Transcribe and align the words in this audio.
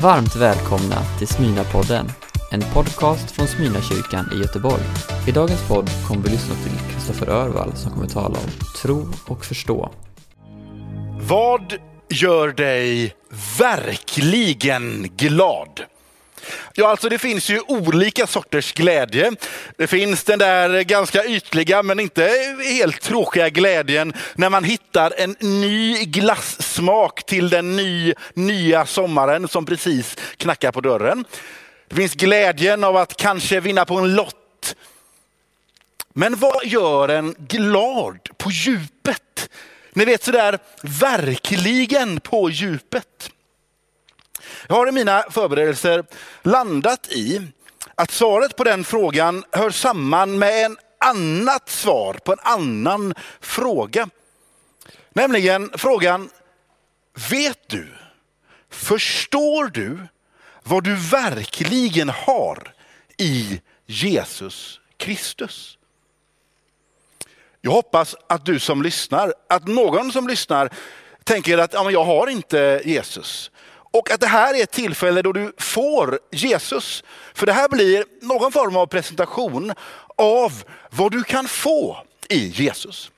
Varmt 0.00 0.36
välkomna 0.36 1.02
till 1.18 1.26
Smyna-podden, 1.26 2.10
en 2.50 2.60
podcast 2.60 3.30
från 3.30 3.46
Smyna-kyrkan 3.46 4.30
i 4.32 4.38
Göteborg. 4.38 4.82
I 5.28 5.32
dagens 5.32 5.68
podd 5.68 5.90
kommer 6.08 6.22
vi 6.22 6.30
lyssna 6.30 6.54
till 6.54 6.94
Kristoffer 6.94 7.28
Örvall 7.28 7.76
som 7.76 7.92
kommer 7.92 8.06
tala 8.06 8.38
om 8.38 8.50
tro 8.82 9.08
och 9.26 9.44
förstå. 9.44 9.90
Vad 11.20 11.74
gör 12.08 12.48
dig 12.48 13.14
verkligen 13.58 15.08
glad? 15.16 15.80
Ja, 16.74 16.88
alltså 16.88 17.08
det 17.08 17.18
finns 17.18 17.50
ju 17.50 17.60
olika 17.60 18.26
sorters 18.26 18.72
glädje. 18.72 19.32
Det 19.76 19.86
finns 19.86 20.24
den 20.24 20.38
där 20.38 20.82
ganska 20.82 21.24
ytliga 21.24 21.82
men 21.82 22.00
inte 22.00 22.30
helt 22.64 23.00
tråkiga 23.00 23.48
glädjen 23.48 24.12
när 24.34 24.50
man 24.50 24.64
hittar 24.64 25.12
en 25.18 25.36
ny 25.40 26.04
glassmak 26.04 27.26
till 27.26 27.50
den 27.50 27.76
ny, 27.76 28.14
nya 28.34 28.86
sommaren 28.86 29.48
som 29.48 29.66
precis 29.66 30.16
knackar 30.36 30.72
på 30.72 30.80
dörren. 30.80 31.24
Det 31.88 31.96
finns 31.96 32.14
glädjen 32.14 32.84
av 32.84 32.96
att 32.96 33.16
kanske 33.16 33.60
vinna 33.60 33.84
på 33.84 33.98
en 33.98 34.14
lott. 34.14 34.76
Men 36.14 36.36
vad 36.36 36.66
gör 36.66 37.08
en 37.08 37.34
glad 37.38 38.18
på 38.38 38.50
djupet? 38.50 39.50
Ni 39.92 40.04
vet 40.04 40.24
sådär 40.24 40.58
verkligen 40.82 42.20
på 42.20 42.50
djupet. 42.50 43.30
Jag 44.68 44.74
har 44.74 44.88
i 44.88 44.92
mina 44.92 45.24
förberedelser 45.30 46.04
landat 46.42 47.08
i 47.12 47.48
att 47.94 48.10
svaret 48.10 48.56
på 48.56 48.64
den 48.64 48.84
frågan 48.84 49.44
hör 49.50 49.70
samman 49.70 50.38
med 50.38 50.64
en 50.64 50.76
annat 50.98 51.68
svar 51.68 52.14
på 52.14 52.32
en 52.32 52.38
annan 52.42 53.14
fråga. 53.40 54.08
Nämligen 55.12 55.70
frågan, 55.74 56.30
vet 57.30 57.68
du, 57.68 57.88
förstår 58.70 59.66
du 59.66 59.98
vad 60.62 60.84
du 60.84 60.96
verkligen 60.96 62.08
har 62.08 62.72
i 63.16 63.60
Jesus 63.86 64.80
Kristus? 64.96 65.78
Jag 67.60 67.70
hoppas 67.70 68.16
att 68.26 68.44
du 68.44 68.58
som 68.58 68.82
lyssnar, 68.82 69.34
att 69.48 69.66
någon 69.66 70.12
som 70.12 70.28
lyssnar 70.28 70.70
tänker 71.24 71.58
att 71.58 71.72
ja, 71.72 71.84
men 71.84 71.92
jag 71.92 72.04
har 72.04 72.26
inte 72.26 72.82
Jesus. 72.84 73.50
Och 73.92 74.10
att 74.10 74.20
det 74.20 74.26
här 74.26 74.54
är 74.54 74.62
ett 74.62 74.70
tillfälle 74.70 75.22
då 75.22 75.32
du 75.32 75.52
får 75.58 76.18
Jesus. 76.30 77.04
För 77.34 77.46
det 77.46 77.52
här 77.52 77.68
blir 77.68 78.04
någon 78.20 78.52
form 78.52 78.76
av 78.76 78.86
presentation 78.86 79.72
av 80.16 80.64
vad 80.90 81.12
du 81.12 81.24
kan 81.24 81.48
få 81.48 82.04
i 82.28 82.46
Jesus. 82.46 83.10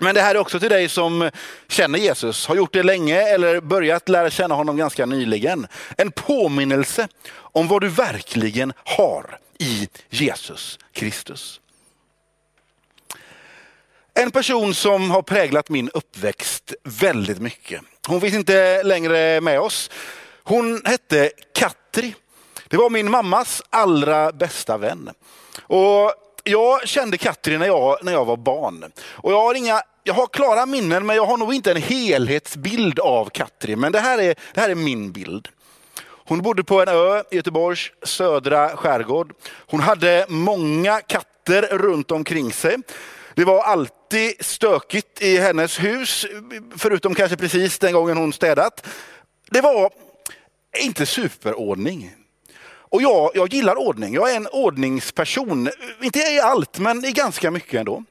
Men 0.00 0.14
det 0.14 0.20
här 0.20 0.34
är 0.34 0.38
också 0.38 0.60
till 0.60 0.68
dig 0.68 0.88
som 0.88 1.30
känner 1.68 1.98
Jesus, 1.98 2.46
har 2.46 2.56
gjort 2.56 2.72
det 2.72 2.82
länge 2.82 3.20
eller 3.20 3.60
börjat 3.60 4.08
lära 4.08 4.30
känna 4.30 4.54
honom 4.54 4.76
ganska 4.76 5.06
nyligen. 5.06 5.66
En 5.96 6.10
påminnelse 6.10 7.08
om 7.34 7.68
vad 7.68 7.80
du 7.80 7.88
verkligen 7.88 8.72
har 8.84 9.38
i 9.58 9.88
Jesus 10.10 10.78
Kristus. 10.92 11.60
En 14.14 14.30
person 14.30 14.74
som 14.74 15.10
har 15.10 15.22
präglat 15.22 15.68
min 15.68 15.90
uppväxt 15.90 16.74
väldigt 16.82 17.38
mycket. 17.38 17.80
Hon 18.08 18.20
finns 18.20 18.34
inte 18.34 18.82
längre 18.82 19.40
med 19.40 19.60
oss. 19.60 19.90
Hon 20.42 20.82
hette 20.84 21.30
Katri. 21.54 22.14
Det 22.68 22.76
var 22.76 22.90
min 22.90 23.10
mammas 23.10 23.62
allra 23.70 24.32
bästa 24.32 24.78
vän. 24.78 25.10
Och 25.62 26.12
jag 26.44 26.88
kände 26.88 27.18
Katri 27.18 27.58
när 27.58 27.66
jag, 27.66 27.98
när 28.02 28.12
jag 28.12 28.24
var 28.24 28.36
barn. 28.36 28.92
Och 29.06 29.32
jag, 29.32 29.40
har 29.40 29.54
inga, 29.54 29.82
jag 30.02 30.14
har 30.14 30.26
klara 30.26 30.66
minnen 30.66 31.06
men 31.06 31.16
jag 31.16 31.26
har 31.26 31.36
nog 31.36 31.54
inte 31.54 31.70
en 31.70 31.82
helhetsbild 31.82 32.98
av 32.98 33.30
Katri. 33.30 33.76
Men 33.76 33.92
det 33.92 34.00
här 34.00 34.18
är, 34.18 34.34
det 34.54 34.60
här 34.60 34.68
är 34.70 34.74
min 34.74 35.12
bild. 35.12 35.48
Hon 36.26 36.42
bodde 36.42 36.64
på 36.64 36.82
en 36.82 36.88
ö 36.88 37.22
i 37.30 37.36
Göteborgs 37.36 37.90
södra 38.02 38.76
skärgård. 38.76 39.32
Hon 39.66 39.80
hade 39.80 40.26
många 40.28 41.00
katter 41.00 41.62
runt 41.62 42.10
omkring 42.10 42.52
sig. 42.52 42.76
Det 43.34 43.44
var 43.44 43.62
alltid 43.62 44.32
stökigt 44.40 45.22
i 45.22 45.36
hennes 45.38 45.78
hus, 45.78 46.26
förutom 46.76 47.14
kanske 47.14 47.36
precis 47.36 47.78
den 47.78 47.92
gången 47.92 48.16
hon 48.16 48.32
städat. 48.32 48.86
Det 49.50 49.60
var 49.60 49.92
inte 50.78 51.06
superordning. 51.06 52.14
Och 52.66 53.02
jag, 53.02 53.30
jag 53.34 53.54
gillar 53.54 53.76
ordning. 53.76 54.14
Jag 54.14 54.30
är 54.30 54.36
en 54.36 54.46
ordningsperson. 54.46 55.68
Inte 56.02 56.18
i 56.18 56.40
allt, 56.40 56.78
men 56.78 57.04
i 57.04 57.12
ganska 57.12 57.50
mycket 57.50 57.80
ändå. 57.80 58.04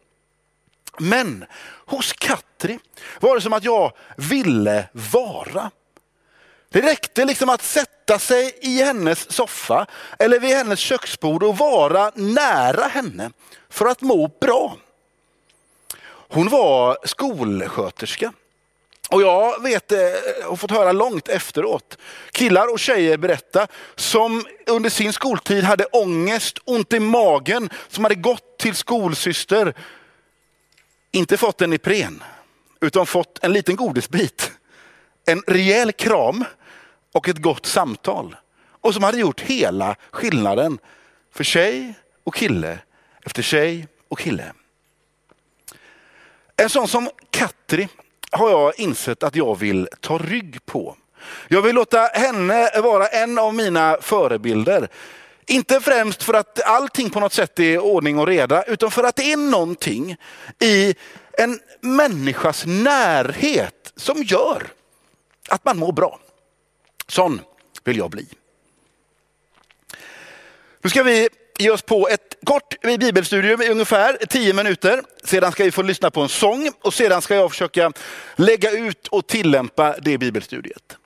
Men 0.99 1.45
hos 1.85 2.13
Katri 2.13 2.79
var 3.19 3.35
det 3.35 3.41
som 3.41 3.53
att 3.53 3.63
jag 3.63 3.91
ville 4.17 4.89
vara. 4.91 5.71
Det 6.69 6.81
räckte 6.81 7.25
liksom 7.25 7.49
att 7.49 7.61
sätta 7.61 8.19
sig 8.19 8.57
i 8.61 8.83
hennes 8.83 9.31
soffa 9.31 9.85
eller 10.19 10.39
vid 10.39 10.55
hennes 10.55 10.79
köksbord 10.79 11.43
och 11.43 11.57
vara 11.57 12.11
nära 12.15 12.87
henne 12.87 13.31
för 13.69 13.85
att 13.85 14.01
må 14.01 14.27
bra. 14.41 14.77
Hon 16.33 16.49
var 16.49 16.97
skolsköterska. 17.03 18.33
Och 19.09 19.21
jag 19.21 19.61
vet 19.61 19.91
eh, 19.91 19.99
och 20.47 20.59
fått 20.59 20.71
höra 20.71 20.91
långt 20.91 21.27
efteråt, 21.27 21.97
killar 22.31 22.71
och 22.71 22.79
tjejer 22.79 23.17
berätta 23.17 23.67
som 23.95 24.45
under 24.65 24.89
sin 24.89 25.13
skoltid 25.13 25.63
hade 25.63 25.85
ångest, 25.85 26.59
ont 26.65 26.93
i 26.93 26.99
magen, 26.99 27.69
som 27.87 28.03
hade 28.03 28.15
gått 28.15 28.57
till 28.57 28.75
skolsyster, 28.75 29.73
inte 31.11 31.37
fått 31.37 31.61
en 31.61 31.73
Ipren, 31.73 32.23
utan 32.81 33.05
fått 33.05 33.43
en 33.43 33.53
liten 33.53 33.75
godisbit, 33.75 34.51
en 35.25 35.43
rejäl 35.47 35.91
kram 35.91 36.45
och 37.11 37.29
ett 37.29 37.37
gott 37.37 37.65
samtal. 37.65 38.35
Och 38.81 38.93
som 38.93 39.03
hade 39.03 39.17
gjort 39.17 39.41
hela 39.41 39.95
skillnaden 40.11 40.79
för 41.33 41.43
tjej 41.43 41.93
och 42.23 42.35
kille 42.35 42.79
efter 43.25 43.41
tjej 43.41 43.87
och 44.07 44.19
kille. 44.19 44.53
En 46.57 46.69
sån 46.69 46.87
som 46.87 47.09
Katri 47.29 47.87
har 48.31 48.49
jag 48.49 48.79
insett 48.79 49.23
att 49.23 49.35
jag 49.35 49.59
vill 49.59 49.87
ta 49.99 50.17
rygg 50.17 50.65
på. 50.65 50.95
Jag 51.47 51.61
vill 51.61 51.75
låta 51.75 51.99
henne 51.99 52.81
vara 52.81 53.07
en 53.07 53.39
av 53.39 53.53
mina 53.53 53.97
förebilder. 54.01 54.87
Inte 55.45 55.81
främst 55.81 56.23
för 56.23 56.33
att 56.33 56.61
allting 56.63 57.09
på 57.09 57.19
något 57.19 57.33
sätt 57.33 57.59
är 57.59 57.79
ordning 57.79 58.19
och 58.19 58.27
reda, 58.27 58.63
utan 58.63 58.91
för 58.91 59.03
att 59.03 59.15
det 59.15 59.31
är 59.31 59.37
någonting 59.37 60.15
i 60.59 60.95
en 61.37 61.59
människas 61.81 62.63
närhet 62.65 63.93
som 63.95 64.23
gör 64.23 64.67
att 65.49 65.65
man 65.65 65.77
mår 65.77 65.91
bra. 65.91 66.19
Sån 67.07 67.41
vill 67.83 67.97
jag 67.97 68.09
bli. 68.09 68.27
Nu 70.81 70.89
ska 70.89 71.03
vi 71.03 71.29
ge 71.59 71.69
oss 71.69 71.81
på 71.81 72.07
ett 72.07 72.32
kort 72.45 72.81
bibelstudium 72.81 73.61
i 73.61 73.69
ungefär 73.69 74.17
tio 74.29 74.53
minuter. 74.53 75.01
Sedan 75.23 75.51
ska 75.51 75.63
vi 75.63 75.71
få 75.71 75.81
lyssna 75.81 76.11
på 76.11 76.21
en 76.21 76.29
sång 76.29 76.71
och 76.81 76.93
sedan 76.93 77.21
ska 77.21 77.35
jag 77.35 77.51
försöka 77.51 77.91
lägga 78.35 78.71
ut 78.71 79.07
och 79.07 79.27
tillämpa 79.27 79.95
det 80.01 80.17
bibelstudiet. 80.17 80.97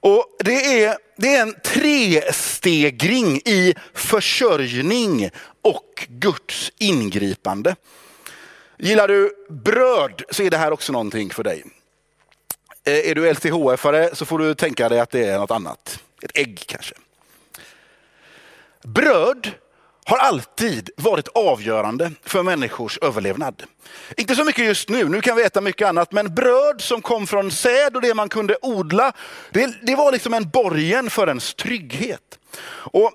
Och 0.00 0.36
det, 0.38 0.84
är, 0.84 0.96
det 1.16 1.34
är 1.34 1.42
en 1.42 1.54
trestegring 1.64 3.36
i 3.36 3.74
försörjning 3.94 5.30
och 5.62 6.06
Guds 6.08 6.72
ingripande. 6.78 7.76
Gillar 8.78 9.08
du 9.08 9.32
bröd 9.50 10.22
så 10.30 10.42
är 10.42 10.50
det 10.50 10.58
här 10.58 10.72
också 10.72 10.92
någonting 10.92 11.30
för 11.30 11.44
dig. 11.44 11.64
Eh, 12.84 13.10
är 13.10 13.14
du 13.14 13.32
LCHF-are 13.32 14.14
så 14.14 14.24
får 14.26 14.38
du 14.38 14.54
tänka 14.54 14.88
dig 14.88 15.00
att 15.00 15.10
det 15.10 15.24
är 15.24 15.38
något 15.38 15.50
annat. 15.50 15.98
Ett 16.22 16.30
ägg 16.34 16.64
kanske. 16.66 16.94
Bröd 18.82 19.50
har 20.08 20.18
alltid 20.18 20.90
varit 20.96 21.28
avgörande 21.28 22.12
för 22.24 22.42
människors 22.42 22.98
överlevnad. 22.98 23.62
Inte 24.16 24.34
så 24.34 24.44
mycket 24.44 24.64
just 24.64 24.88
nu, 24.88 25.08
nu 25.08 25.20
kan 25.20 25.36
vi 25.36 25.42
äta 25.42 25.60
mycket 25.60 25.88
annat, 25.88 26.12
men 26.12 26.34
bröd 26.34 26.80
som 26.80 27.02
kom 27.02 27.26
från 27.26 27.50
säd 27.50 27.96
och 27.96 28.02
det 28.02 28.14
man 28.14 28.28
kunde 28.28 28.56
odla, 28.62 29.12
det, 29.50 29.74
det 29.82 29.94
var 29.94 30.12
liksom 30.12 30.34
en 30.34 30.50
borgen 30.50 31.10
för 31.10 31.28
ens 31.28 31.54
trygghet. 31.54 32.38
Och 32.70 33.12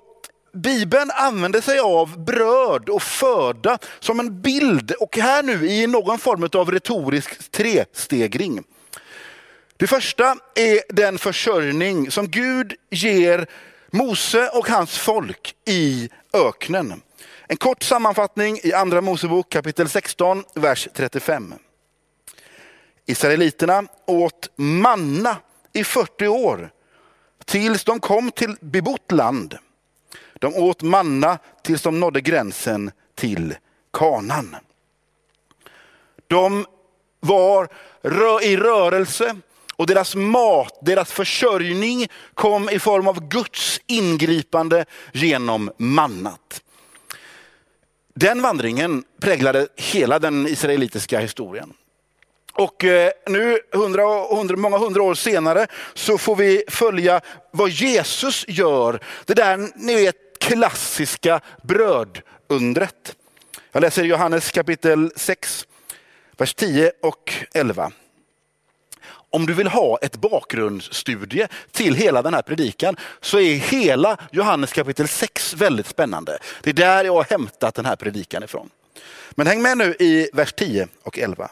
Bibeln 0.52 1.10
använder 1.10 1.60
sig 1.60 1.78
av 1.78 2.24
bröd 2.24 2.88
och 2.88 3.02
föda 3.02 3.78
som 4.00 4.20
en 4.20 4.40
bild 4.40 4.90
och 4.90 5.16
här 5.16 5.42
nu 5.42 5.66
i 5.66 5.86
någon 5.86 6.18
form 6.18 6.48
av 6.52 6.72
retorisk 6.72 7.50
trestegring. 7.50 8.62
Det 9.76 9.86
första 9.86 10.36
är 10.54 10.80
den 10.94 11.18
försörjning 11.18 12.10
som 12.10 12.28
Gud 12.28 12.74
ger 12.90 13.46
Mose 13.94 14.48
och 14.48 14.68
hans 14.68 14.98
folk 14.98 15.54
i 15.64 16.08
öknen. 16.32 17.02
En 17.46 17.56
kort 17.56 17.82
sammanfattning 17.82 18.58
i 18.62 18.72
andra 18.72 19.00
Mosebok 19.00 19.48
kapitel 19.48 19.88
16, 19.88 20.44
vers 20.54 20.88
35. 20.94 21.54
Israeliterna 23.06 23.84
åt 24.06 24.50
manna 24.56 25.36
i 25.72 25.84
40 25.84 26.28
år 26.28 26.70
tills 27.44 27.84
de 27.84 28.00
kom 28.00 28.30
till 28.30 28.56
bebott 28.60 29.12
land. 29.12 29.58
De 30.34 30.54
åt 30.54 30.82
manna 30.82 31.38
tills 31.62 31.82
de 31.82 32.00
nådde 32.00 32.20
gränsen 32.20 32.90
till 33.14 33.56
kanan. 33.92 34.56
De 36.26 36.66
var 37.20 37.68
i 38.42 38.56
rörelse 38.56 39.36
och 39.76 39.86
deras 39.86 40.14
mat, 40.14 40.78
deras 40.82 41.12
försörjning 41.12 42.06
kom 42.34 42.70
i 42.70 42.78
form 42.78 43.08
av 43.08 43.28
Guds 43.28 43.80
ingripande 43.86 44.84
genom 45.12 45.70
mannat. 45.76 46.62
Den 48.14 48.42
vandringen 48.42 49.04
präglade 49.20 49.68
hela 49.76 50.18
den 50.18 50.46
israelitiska 50.46 51.20
historien. 51.20 51.72
Och 52.52 52.84
eh, 52.84 53.10
nu, 53.26 53.58
hundra, 53.72 54.36
hundra, 54.36 54.56
många 54.56 54.78
hundra 54.78 55.02
år 55.02 55.14
senare, 55.14 55.66
så 55.94 56.18
får 56.18 56.36
vi 56.36 56.64
följa 56.68 57.20
vad 57.50 57.70
Jesus 57.70 58.44
gör. 58.48 59.00
Det 59.24 59.34
där 59.34 59.70
ni 59.76 59.94
vet, 59.94 60.16
klassiska 60.40 61.40
brödundret. 61.62 63.16
Jag 63.72 63.80
läser 63.80 64.04
Johannes 64.04 64.50
kapitel 64.50 65.12
6, 65.16 65.66
vers 66.36 66.54
10 66.54 66.92
och 67.02 67.34
11. 67.54 67.92
Om 69.34 69.46
du 69.46 69.54
vill 69.54 69.66
ha 69.66 69.98
ett 69.98 70.16
bakgrundsstudie 70.16 71.48
till 71.72 71.94
hela 71.94 72.22
den 72.22 72.34
här 72.34 72.42
predikan 72.42 72.96
så 73.20 73.40
är 73.40 73.54
hela 73.54 74.16
Johannes 74.32 74.72
kapitel 74.72 75.08
6 75.08 75.54
väldigt 75.54 75.86
spännande. 75.86 76.38
Det 76.62 76.70
är 76.70 76.74
där 76.74 77.04
jag 77.04 77.14
har 77.14 77.24
hämtat 77.24 77.74
den 77.74 77.84
här 77.84 77.96
predikan 77.96 78.42
ifrån. 78.42 78.70
Men 79.30 79.46
häng 79.46 79.62
med 79.62 79.78
nu 79.78 79.94
i 79.98 80.30
vers 80.32 80.52
10 80.52 80.88
och 81.02 81.18
11. 81.18 81.50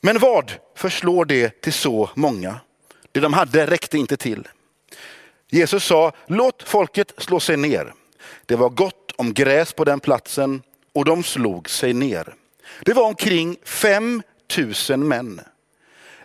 Men 0.00 0.18
vad 0.18 0.52
förslår 0.76 1.24
det 1.24 1.60
till 1.60 1.72
så 1.72 2.10
många? 2.14 2.60
Det 3.12 3.20
de 3.20 3.32
hade 3.32 3.66
räckte 3.66 3.98
inte 3.98 4.16
till. 4.16 4.48
Jesus 5.48 5.84
sa, 5.84 6.12
låt 6.26 6.62
folket 6.62 7.12
slå 7.18 7.40
sig 7.40 7.56
ner. 7.56 7.92
Det 8.46 8.56
var 8.56 8.68
gott 8.68 9.12
om 9.16 9.34
gräs 9.34 9.72
på 9.72 9.84
den 9.84 10.00
platsen 10.00 10.62
och 10.92 11.04
de 11.04 11.22
slog 11.22 11.70
sig 11.70 11.92
ner. 11.92 12.34
Det 12.84 12.92
var 12.92 13.04
omkring 13.04 13.56
5 13.64 14.22
000 14.88 14.98
män. 14.98 15.40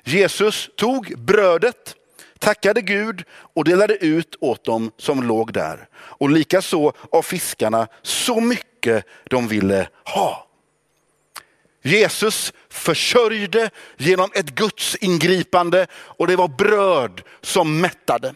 Jesus 0.10 0.70
tog 0.76 1.14
brödet, 1.18 1.96
tackade 2.40 2.82
Gud 2.82 3.24
och 3.32 3.64
delade 3.64 3.96
ut 3.98 4.36
åt 4.40 4.64
dem 4.64 4.92
som 4.98 5.24
låg 5.24 5.54
där. 5.54 5.88
Och 5.94 6.30
likaså 6.30 6.94
av 7.12 7.22
fiskarna 7.22 7.88
så 8.02 8.40
mycket 8.40 9.06
de 9.30 9.48
ville 9.48 9.88
ha. 10.06 10.48
Jesus 11.82 12.54
försörjde 12.70 13.70
genom 13.98 14.30
ett 14.34 14.50
Guds 14.50 14.96
ingripande 14.96 15.88
och 15.94 16.28
det 16.28 16.36
var 16.36 16.48
bröd 16.48 17.22
som 17.42 17.82
mättade. 17.82 18.34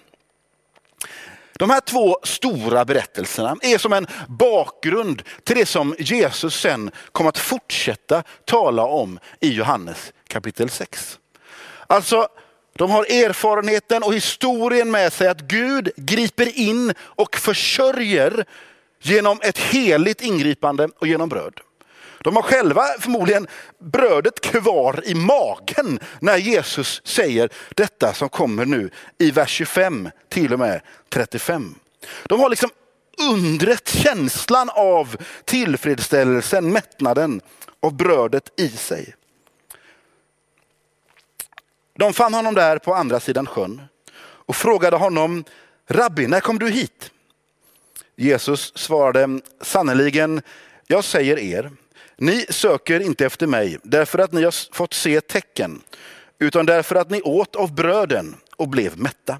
De 1.54 1.70
här 1.70 1.80
två 1.80 2.18
stora 2.24 2.86
berättelserna 2.86 3.56
är 3.62 3.78
som 3.78 3.94
en 3.94 4.08
bakgrund 4.28 5.24
till 5.44 5.56
det 5.56 5.66
som 5.66 5.96
Jesus 6.00 6.62
sen 6.62 6.92
kommer 7.12 7.30
att 7.30 7.38
fortsätta 7.38 8.24
tala 8.46 8.84
om 8.84 9.20
i 9.40 9.54
Johannes 9.54 10.14
kapitel 10.28 10.70
6. 10.70 11.20
Alltså, 11.88 12.28
de 12.78 12.92
har 12.92 13.04
erfarenheten 13.04 14.04
och 14.04 14.14
historien 14.14 14.92
med 14.92 15.14
sig 15.14 15.28
att 15.28 15.42
Gud 15.42 15.92
griper 15.96 16.58
in 16.60 16.94
och 17.00 17.36
försörjer 17.36 18.46
genom 19.02 19.40
ett 19.42 19.58
heligt 19.58 20.22
ingripande 20.22 20.90
och 21.00 21.08
genom 21.08 21.30
bröd. 21.30 21.60
De 22.24 22.36
har 22.36 22.44
själva 22.44 22.84
förmodligen 23.00 23.48
brödet 23.80 24.42
kvar 24.42 25.02
i 25.06 25.16
magen 25.16 26.00
när 26.20 26.38
Jesus 26.38 27.02
säger 27.06 27.50
detta 27.76 28.14
som 28.14 28.30
kommer 28.30 28.66
nu 28.66 28.90
i 29.18 29.32
vers 29.32 29.50
25 29.50 30.10
till 30.30 30.54
och 30.54 30.60
med 30.60 30.82
35. 31.10 31.76
De 32.24 32.40
har 32.40 32.50
liksom 32.50 32.70
undret, 33.32 33.88
känslan 33.88 34.70
av 34.70 35.16
tillfredsställelsen, 35.46 36.72
mättnaden 36.72 37.42
av 37.80 37.94
brödet 37.94 38.60
i 38.60 38.70
sig. 38.70 39.14
De 41.96 42.14
fann 42.14 42.34
honom 42.34 42.54
där 42.54 42.78
på 42.78 42.94
andra 42.94 43.20
sidan 43.20 43.46
sjön 43.46 43.82
och 44.22 44.56
frågade 44.56 44.98
honom, 44.98 45.44
Rabbi, 45.88 46.28
när 46.28 46.40
kom 46.40 46.60
du 46.60 46.70
hit? 46.70 47.12
Jesus 48.16 48.78
svarade, 48.78 49.42
sannerligen, 49.62 50.42
jag 50.88 51.04
säger 51.04 51.40
er, 51.40 51.72
ni 52.18 52.46
söker 52.50 53.00
inte 53.00 53.26
efter 53.26 53.48
mig 53.48 53.78
därför 53.84 54.20
att 54.20 54.32
ni 54.32 54.44
har 54.44 54.76
fått 54.76 54.94
se 54.94 55.22
tecken, 55.22 55.82
utan 56.40 56.66
därför 56.66 56.96
att 56.96 57.10
ni 57.10 57.22
åt 57.22 57.56
av 57.56 57.74
bröden 57.74 58.36
och 58.56 58.68
blev 58.68 59.00
mätta. 59.00 59.40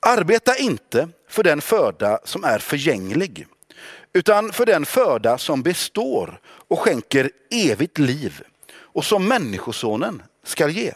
Arbeta 0.00 0.56
inte 0.56 1.08
för 1.28 1.42
den 1.42 1.60
föda 1.60 2.18
som 2.24 2.44
är 2.44 2.58
förgänglig, 2.58 3.46
utan 4.12 4.52
för 4.52 4.66
den 4.66 4.86
föda 4.86 5.38
som 5.38 5.62
består 5.62 6.40
och 6.44 6.78
skänker 6.78 7.30
evigt 7.50 7.98
liv 7.98 8.42
och 8.72 9.04
som 9.04 9.28
Människosonen 9.28 10.22
skall 10.50 10.70
ge. 10.70 10.92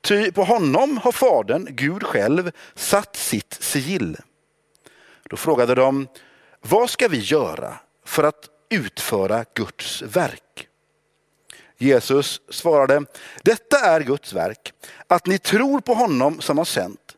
Ty 0.00 0.32
på 0.32 0.44
honom 0.44 0.98
har 0.98 1.12
Fadern, 1.12 1.66
Gud 1.70 2.02
själv, 2.02 2.50
satt 2.74 3.16
sitt 3.16 3.56
sigill. 3.60 4.16
Då 5.22 5.36
frågade 5.36 5.74
de, 5.74 6.08
vad 6.60 6.90
ska 6.90 7.08
vi 7.08 7.18
göra 7.18 7.78
för 8.04 8.24
att 8.24 8.48
utföra 8.70 9.44
Guds 9.54 10.02
verk? 10.02 10.68
Jesus 11.78 12.40
svarade, 12.48 13.04
detta 13.42 13.78
är 13.78 14.00
Guds 14.00 14.32
verk, 14.32 14.72
att 15.06 15.26
ni 15.26 15.38
tror 15.38 15.80
på 15.80 15.94
honom 15.94 16.40
som 16.40 16.58
har 16.58 16.64
sänt. 16.64 17.16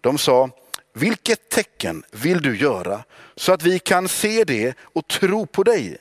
De 0.00 0.18
sa, 0.18 0.50
vilket 0.94 1.48
tecken 1.48 2.04
vill 2.10 2.42
du 2.42 2.58
göra 2.58 3.04
så 3.36 3.52
att 3.52 3.62
vi 3.62 3.78
kan 3.78 4.08
se 4.08 4.44
det 4.44 4.74
och 4.80 5.08
tro 5.08 5.46
på 5.46 5.62
dig? 5.62 5.98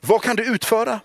Vad 0.00 0.22
kan 0.22 0.36
du 0.36 0.44
utföra? 0.44 1.00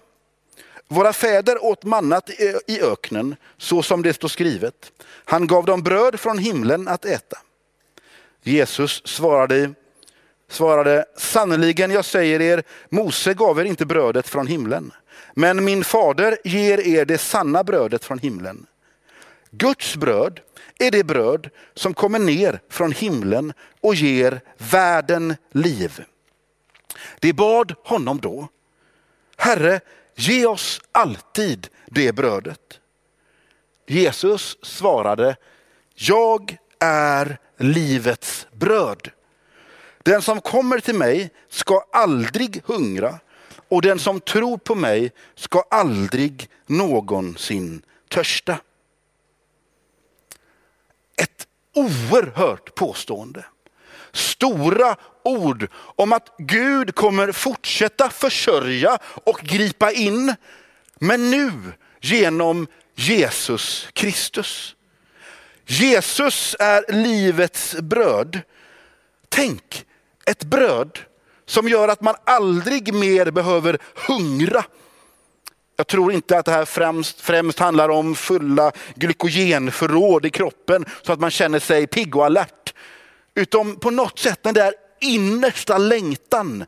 Våra 0.94 1.14
fäder 1.14 1.64
åt 1.64 1.84
mannat 1.84 2.30
i 2.68 2.82
öknen, 2.82 3.36
så 3.58 3.84
som 3.84 4.02
det 4.02 4.14
står 4.14 4.28
skrivet. 4.28 4.92
Han 5.26 5.48
gav 5.48 5.66
dem 5.66 5.84
bröd 5.84 6.20
från 6.20 6.38
himlen 6.38 6.88
att 6.88 7.06
äta. 7.06 7.38
Jesus 8.42 9.08
svarade, 9.08 9.74
svarade, 10.50 11.06
sannerligen 11.18 11.92
jag 11.92 12.06
säger 12.06 12.42
er, 12.42 12.64
Mose 12.90 13.34
gav 13.34 13.60
er 13.60 13.66
inte 13.66 13.86
brödet 13.86 14.28
från 14.28 14.48
himlen. 14.48 14.92
Men 15.34 15.64
min 15.66 15.84
fader 15.84 16.38
ger 16.44 16.88
er 16.88 17.06
det 17.06 17.18
sanna 17.18 17.64
brödet 17.64 18.06
från 18.06 18.20
himlen. 18.20 18.66
Guds 19.52 19.96
bröd 19.96 20.40
är 20.80 20.92
det 20.92 21.04
bröd 21.04 21.50
som 21.74 21.94
kommer 21.94 22.20
ner 22.20 22.60
från 22.70 22.92
himlen 22.92 23.54
och 23.82 23.96
ger 23.96 24.42
världen 24.58 25.36
liv. 25.52 26.04
Det 27.20 27.34
bad 27.34 27.76
honom 27.84 28.20
då, 28.20 28.48
Herre, 29.38 29.82
ge 30.16 30.46
oss 30.46 30.82
alltid 30.92 31.68
det 31.86 32.12
brödet. 32.12 32.80
Jesus 33.88 34.58
svarade, 34.62 35.36
jag 35.96 36.58
är 36.80 37.38
livets 37.58 38.48
bröd. 38.52 39.12
Den 40.04 40.22
som 40.22 40.42
kommer 40.42 40.80
till 40.80 40.96
mig 40.96 41.30
ska 41.50 41.86
aldrig 41.92 42.62
hungra 42.66 43.20
och 43.70 43.82
den 43.82 44.00
som 44.00 44.20
tror 44.20 44.58
på 44.58 44.76
mig 44.76 45.12
ska 45.36 45.64
aldrig 45.70 46.50
någonsin 46.66 47.82
törsta. 48.10 48.58
Ett 51.18 51.48
oerhört 51.76 52.76
påstående. 52.76 53.46
Stora 54.14 54.96
ord 55.24 55.68
om 55.74 56.14
att 56.14 56.36
Gud 56.38 56.96
kommer 56.96 57.32
fortsätta 57.32 58.10
försörja 58.10 58.98
och 59.04 59.40
gripa 59.44 59.92
in. 59.92 60.36
Men 61.00 61.32
nu 61.32 61.52
genom 62.02 62.68
Jesus 62.96 63.88
Kristus. 63.94 64.76
Jesus 65.66 66.56
är 66.60 66.86
livets 66.92 67.76
bröd. 67.80 68.42
Tänk, 69.30 69.86
ett 70.26 70.44
bröd 70.44 71.00
som 71.46 71.68
gör 71.68 71.88
att 71.88 72.02
man 72.02 72.16
aldrig 72.24 72.94
mer 72.94 73.32
behöver 73.32 73.78
hungra. 74.08 74.64
Jag 75.76 75.88
tror 75.88 76.14
inte 76.14 76.38
att 76.38 76.46
det 76.46 76.52
här 76.52 76.66
främst, 76.66 77.22
främst 77.22 77.60
handlar 77.60 77.90
om 77.90 78.16
fulla 78.16 78.72
glykogenförråd 78.96 80.26
i 80.26 80.30
kroppen 80.30 80.86
så 81.02 81.14
att 81.14 81.20
man 81.20 81.32
känner 81.32 81.60
sig 81.60 81.88
pigg 81.88 82.16
och 82.16 82.26
alert. 82.26 82.63
Utom 83.36 83.76
på 83.76 83.90
något 83.90 84.20
sätt 84.20 84.44
den 84.44 84.54
där 84.54 84.74
innersta 85.02 85.78
längtan. 85.78 86.66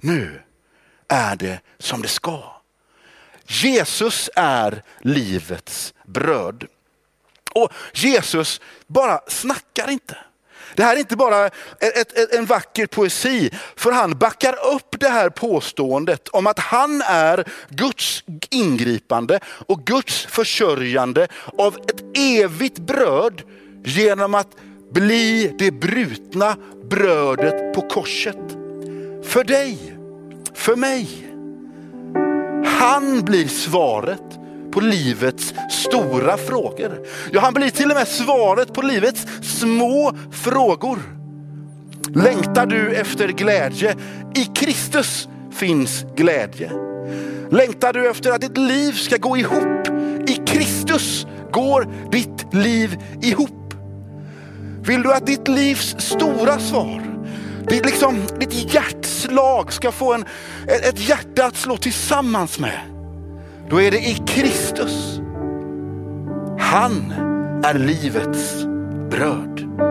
Nu 0.00 0.42
är 1.08 1.36
det 1.36 1.60
som 1.78 2.02
det 2.02 2.08
ska. 2.08 2.42
Jesus 3.46 4.30
är 4.36 4.82
livets 5.00 5.94
bröd. 6.06 6.66
Och 7.52 7.72
Jesus 7.92 8.60
bara 8.86 9.20
snackar 9.26 9.90
inte. 9.90 10.16
Det 10.74 10.82
här 10.84 10.96
är 10.96 10.98
inte 10.98 11.16
bara 11.16 11.46
ett, 11.46 12.18
ett, 12.18 12.34
en 12.34 12.46
vacker 12.46 12.86
poesi, 12.86 13.50
för 13.76 13.92
han 13.92 14.18
backar 14.18 14.66
upp 14.74 15.00
det 15.00 15.08
här 15.08 15.30
påståendet 15.30 16.28
om 16.28 16.46
att 16.46 16.58
han 16.58 17.02
är 17.02 17.44
Guds 17.68 18.24
ingripande 18.50 19.40
och 19.44 19.84
Guds 19.86 20.26
försörjande 20.26 21.28
av 21.58 21.76
ett 21.76 22.04
evigt 22.18 22.78
bröd 22.78 23.42
genom 23.88 24.34
att 24.34 24.56
bli 24.92 25.54
det 25.58 25.70
brutna 25.70 26.56
brödet 26.90 27.74
på 27.74 27.80
korset. 27.80 28.56
För 29.24 29.44
dig, 29.44 29.78
för 30.54 30.76
mig. 30.76 31.08
Han 32.64 33.24
blir 33.24 33.48
svaret 33.48 34.22
på 34.70 34.80
livets 34.80 35.54
stora 35.70 36.36
frågor. 36.36 37.06
Ja, 37.32 37.40
han 37.40 37.54
blir 37.54 37.70
till 37.70 37.90
och 37.90 37.96
med 37.96 38.08
svaret 38.08 38.72
på 38.72 38.82
livets 38.82 39.26
små 39.42 40.12
frågor. 40.30 40.98
Längtar 42.14 42.66
du 42.66 42.94
efter 42.94 43.28
glädje? 43.28 43.96
I 44.34 44.44
Kristus 44.44 45.28
finns 45.52 46.04
glädje. 46.16 46.72
Längtar 47.50 47.92
du 47.92 48.10
efter 48.10 48.30
att 48.30 48.40
ditt 48.40 48.58
liv 48.58 48.92
ska 48.92 49.16
gå 49.16 49.36
ihop? 49.36 49.88
I 50.28 50.40
Kristus 50.46 51.26
går 51.52 52.10
ditt 52.10 52.54
liv 52.54 52.96
ihop. 53.22 53.57
Vill 54.88 55.02
du 55.02 55.12
att 55.12 55.26
ditt 55.26 55.48
livs 55.48 55.96
stora 55.98 56.58
svar, 56.58 57.02
ditt, 57.68 57.86
liksom, 57.86 58.16
ditt 58.40 58.74
hjärtslag 58.74 59.72
ska 59.72 59.92
få 59.92 60.14
en, 60.14 60.24
ett 60.66 61.08
hjärta 61.08 61.44
att 61.44 61.56
slå 61.56 61.76
tillsammans 61.76 62.58
med? 62.58 62.80
Då 63.70 63.82
är 63.82 63.90
det 63.90 63.98
i 63.98 64.22
Kristus. 64.26 65.20
Han 66.58 67.12
är 67.64 67.78
livets 67.78 68.64
bröd. 69.10 69.87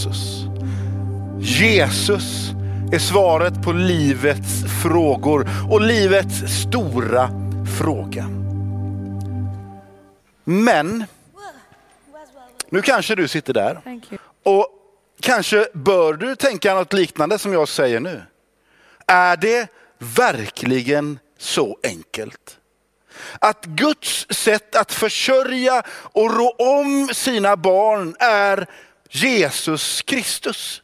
Jesus. 0.00 0.44
Jesus 1.40 2.50
är 2.92 2.98
svaret 2.98 3.62
på 3.64 3.72
livets 3.72 4.82
frågor 4.82 5.48
och 5.70 5.80
livets 5.80 6.34
stora 6.62 7.30
fråga. 7.78 8.26
Men 10.44 11.04
nu 12.70 12.82
kanske 12.82 13.14
du 13.14 13.28
sitter 13.28 13.52
där 13.52 13.80
och 14.42 14.68
kanske 15.20 15.68
bör 15.72 16.14
du 16.14 16.36
tänka 16.36 16.74
något 16.74 16.92
liknande 16.92 17.38
som 17.38 17.52
jag 17.52 17.68
säger 17.68 18.00
nu. 18.00 18.22
Är 19.06 19.36
det 19.36 19.68
verkligen 19.98 21.18
så 21.38 21.78
enkelt? 21.82 22.58
Att 23.38 23.64
Guds 23.64 24.26
sätt 24.30 24.76
att 24.76 24.92
försörja 24.92 25.82
och 25.88 26.36
rå 26.36 26.50
om 26.58 27.08
sina 27.12 27.56
barn 27.56 28.16
är 28.18 28.66
Jesus 29.10 30.02
Kristus. 30.02 30.82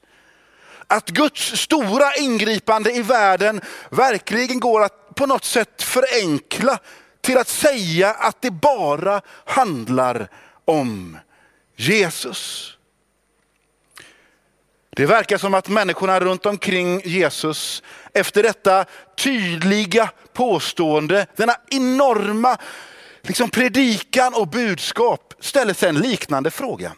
Att 0.86 1.10
Guds 1.10 1.60
stora 1.60 2.14
ingripande 2.14 2.92
i 2.92 3.02
världen 3.02 3.60
verkligen 3.90 4.60
går 4.60 4.82
att 4.82 5.14
på 5.14 5.26
något 5.26 5.44
sätt 5.44 5.82
förenkla 5.82 6.78
till 7.20 7.38
att 7.38 7.48
säga 7.48 8.10
att 8.10 8.42
det 8.42 8.50
bara 8.50 9.20
handlar 9.44 10.28
om 10.64 11.18
Jesus. 11.76 12.72
Det 14.90 15.06
verkar 15.06 15.38
som 15.38 15.54
att 15.54 15.68
människorna 15.68 16.20
runt 16.20 16.46
omkring 16.46 17.00
Jesus 17.04 17.82
efter 18.14 18.42
detta 18.42 18.84
tydliga 19.16 20.10
påstående, 20.32 21.26
denna 21.36 21.56
enorma 21.70 22.56
liksom 23.22 23.50
predikan 23.50 24.34
och 24.34 24.48
budskap 24.48 25.34
ställer 25.40 25.74
sig 25.74 25.88
en 25.88 25.98
liknande 25.98 26.50
fråga. 26.50 26.92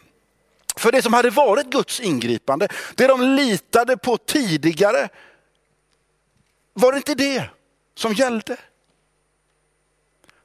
För 0.79 0.91
det 0.91 1.01
som 1.01 1.13
hade 1.13 1.29
varit 1.29 1.67
Guds 1.67 1.99
ingripande, 1.99 2.67
det 2.95 3.07
de 3.07 3.21
litade 3.21 3.97
på 3.97 4.17
tidigare, 4.17 5.09
var 6.73 6.91
det 6.91 6.97
inte 6.97 7.15
det 7.15 7.49
som 7.95 8.13
gällde? 8.13 8.57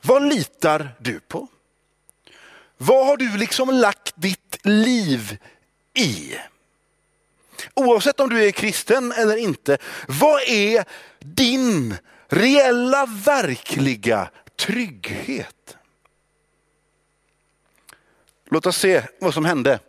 Vad 0.00 0.22
litar 0.22 0.94
du 0.98 1.20
på? 1.20 1.48
Vad 2.76 3.06
har 3.06 3.16
du 3.16 3.36
liksom 3.36 3.70
lagt 3.70 4.12
ditt 4.16 4.58
liv 4.62 5.38
i? 5.94 6.36
Oavsett 7.74 8.20
om 8.20 8.28
du 8.28 8.44
är 8.44 8.50
kristen 8.50 9.12
eller 9.12 9.36
inte, 9.36 9.78
vad 10.08 10.42
är 10.42 10.84
din 11.18 11.96
reella, 12.28 13.06
verkliga 13.06 14.30
trygghet? 14.56 15.76
Låt 18.44 18.66
oss 18.66 18.76
se 18.76 19.02
vad 19.20 19.34
som 19.34 19.44
hände. 19.44 19.80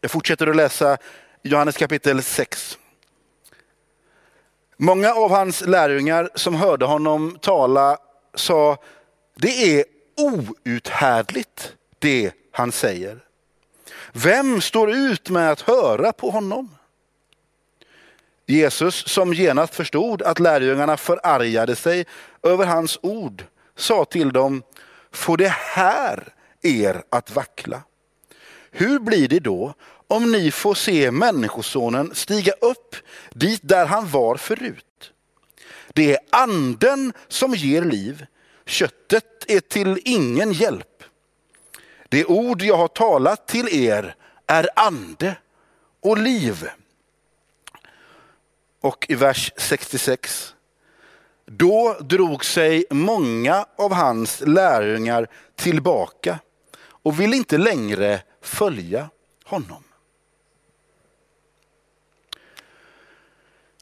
Jag 0.00 0.10
fortsätter 0.10 0.46
att 0.46 0.56
läsa 0.56 0.98
Johannes 1.42 1.76
kapitel 1.76 2.22
6. 2.22 2.78
Många 4.76 5.12
av 5.12 5.30
hans 5.30 5.60
lärjungar 5.60 6.30
som 6.34 6.54
hörde 6.54 6.84
honom 6.84 7.38
tala 7.40 7.98
sa, 8.34 8.76
det 9.36 9.78
är 9.78 9.84
outhärdligt 10.16 11.74
det 11.98 12.32
han 12.52 12.72
säger. 12.72 13.24
Vem 14.12 14.60
står 14.60 14.90
ut 14.90 15.30
med 15.30 15.50
att 15.50 15.60
höra 15.60 16.12
på 16.12 16.30
honom? 16.30 16.76
Jesus, 18.46 19.08
som 19.08 19.34
genast 19.34 19.74
förstod 19.74 20.22
att 20.22 20.38
lärjungarna 20.38 20.96
förargade 20.96 21.76
sig 21.76 22.06
över 22.42 22.66
hans 22.66 22.98
ord, 23.02 23.44
sa 23.76 24.04
till 24.04 24.32
dem, 24.32 24.62
får 25.12 25.36
det 25.36 25.48
här 25.48 26.34
er 26.62 27.02
att 27.10 27.30
vackla? 27.30 27.82
Hur 28.70 28.98
blir 28.98 29.28
det 29.28 29.40
då 29.40 29.74
om 30.08 30.32
ni 30.32 30.50
får 30.50 30.74
se 30.74 31.10
Människosonen 31.10 32.14
stiga 32.14 32.52
upp 32.60 32.96
dit 33.30 33.60
där 33.62 33.86
han 33.86 34.08
var 34.08 34.36
förut? 34.36 35.12
Det 35.94 36.12
är 36.12 36.18
anden 36.30 37.12
som 37.28 37.54
ger 37.54 37.82
liv, 37.82 38.26
köttet 38.66 39.44
är 39.48 39.60
till 39.60 40.00
ingen 40.04 40.52
hjälp. 40.52 41.04
Det 42.08 42.24
ord 42.24 42.62
jag 42.62 42.76
har 42.76 42.88
talat 42.88 43.48
till 43.48 43.68
er 43.68 44.14
är 44.46 44.68
ande 44.76 45.36
och 46.00 46.18
liv. 46.18 46.68
Och 48.80 49.06
i 49.08 49.14
vers 49.14 49.52
66. 49.56 50.54
Då 51.46 51.96
drog 52.00 52.44
sig 52.44 52.84
många 52.90 53.66
av 53.76 53.92
hans 53.92 54.40
lärjungar 54.46 55.28
tillbaka 55.56 56.38
och 56.80 57.20
ville 57.20 57.36
inte 57.36 57.58
längre 57.58 58.22
följa 58.42 59.10
honom. 59.44 59.84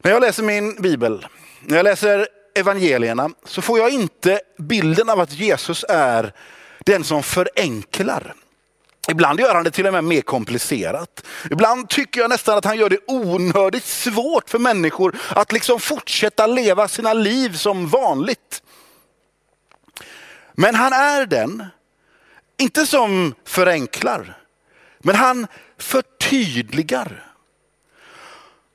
När 0.02 0.10
jag 0.10 0.20
läser 0.20 0.42
min 0.42 0.82
bibel, 0.82 1.26
när 1.60 1.76
jag 1.76 1.84
läser 1.84 2.28
evangelierna 2.54 3.30
så 3.44 3.62
får 3.62 3.78
jag 3.78 3.90
inte 3.90 4.40
bilden 4.58 5.08
av 5.08 5.20
att 5.20 5.32
Jesus 5.32 5.84
är 5.88 6.32
den 6.84 7.04
som 7.04 7.22
förenklar. 7.22 8.34
Ibland 9.10 9.40
gör 9.40 9.54
han 9.54 9.64
det 9.64 9.70
till 9.70 9.86
och 9.86 9.92
med 9.92 10.04
mer 10.04 10.20
komplicerat. 10.20 11.26
Ibland 11.50 11.88
tycker 11.88 12.20
jag 12.20 12.30
nästan 12.30 12.58
att 12.58 12.64
han 12.64 12.76
gör 12.76 12.90
det 12.90 12.98
onödigt 13.06 13.84
svårt 13.84 14.50
för 14.50 14.58
människor 14.58 15.16
att 15.30 15.52
liksom 15.52 15.80
fortsätta 15.80 16.46
leva 16.46 16.88
sina 16.88 17.12
liv 17.12 17.56
som 17.56 17.88
vanligt. 17.88 18.62
Men 20.52 20.74
han 20.74 20.92
är 20.92 21.26
den, 21.26 21.66
inte 22.58 22.86
som 22.86 23.34
förenklar, 23.44 24.38
men 24.98 25.14
han 25.14 25.46
förtydligar. 25.78 27.24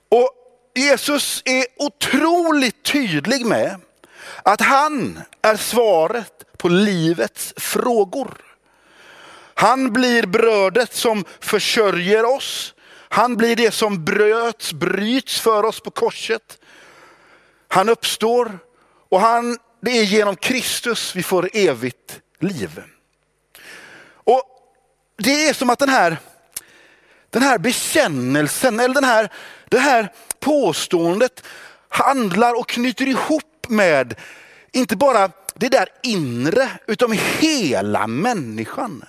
Och 0.09 0.29
Jesus 0.75 1.41
är 1.45 1.65
otroligt 1.77 2.83
tydlig 2.83 3.45
med 3.45 3.79
att 4.43 4.61
han 4.61 5.19
är 5.41 5.55
svaret 5.55 6.57
på 6.57 6.69
livets 6.69 7.53
frågor. 7.57 8.37
Han 9.53 9.93
blir 9.93 10.25
brödet 10.25 10.93
som 10.93 11.25
försörjer 11.39 12.25
oss. 12.25 12.73
Han 13.09 13.35
blir 13.35 13.55
det 13.55 13.71
som 13.71 14.05
bröts, 14.05 14.73
bryts 14.73 15.39
för 15.39 15.65
oss 15.65 15.79
på 15.79 15.91
korset. 15.91 16.59
Han 17.67 17.89
uppstår 17.89 18.59
och 19.09 19.19
han, 19.19 19.57
det 19.81 19.91
är 19.91 20.03
genom 20.03 20.35
Kristus 20.35 21.15
vi 21.15 21.23
får 21.23 21.49
evigt 21.53 22.21
liv. 22.39 22.83
Det 25.17 25.47
är 25.47 25.53
som 25.53 25.69
att 25.69 25.79
den 25.79 25.89
här, 25.89 26.17
den 27.29 27.41
här 27.41 27.57
bekännelsen, 27.57 28.79
eller 28.79 28.93
den 28.93 29.03
här, 29.03 29.29
det 29.69 29.79
här 29.79 30.11
påståendet 30.39 31.43
handlar 31.89 32.59
och 32.59 32.69
knyter 32.69 33.07
ihop 33.07 33.69
med, 33.69 34.15
inte 34.71 34.95
bara 34.95 35.31
det 35.55 35.69
där 35.69 35.89
inre, 36.03 36.69
utan 36.87 37.11
hela 37.39 38.07
människan. 38.07 39.03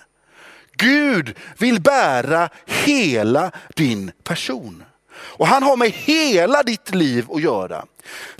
Gud 0.71 1.37
vill 1.57 1.81
bära 1.81 2.49
hela 2.65 3.51
din 3.75 4.11
person. 4.23 4.83
Och 5.17 5.47
han 5.47 5.63
har 5.63 5.77
med 5.77 5.89
hela 5.89 6.63
ditt 6.63 6.95
liv 6.95 7.25
att 7.31 7.41
göra. 7.41 7.85